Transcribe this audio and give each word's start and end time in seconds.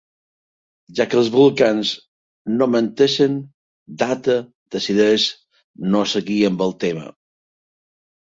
Ja 0.99 1.05
que 1.09 1.17
els 1.23 1.27
Vulcans 1.35 1.89
no 2.61 2.67
menteixen, 2.75 3.35
Data 4.03 4.39
decideix 4.77 5.25
no 5.97 6.01
seguir 6.15 6.39
amb 6.51 6.65
el 6.69 6.73
tema. 6.85 7.05